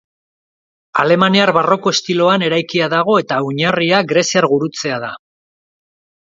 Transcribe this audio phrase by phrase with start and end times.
[1.01, 5.13] Alemaniar barroko estiloan eraikia dago eta oinarria greziar gurutzea da.